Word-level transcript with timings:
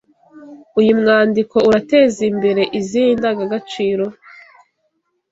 Uyu 0.79 0.93
mwandiko 1.01 1.55
urateza 1.69 2.19
imbere 2.31 2.61
izihe 2.79 3.07
indangagaciro 3.15 4.05